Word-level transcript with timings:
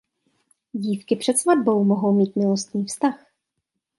Dívky 0.73 1.15
před 1.15 1.37
svatbou 1.37 1.83
mohou 1.83 2.17
mít 2.17 2.35
milostný 2.35 2.85
vztah. 2.85 3.25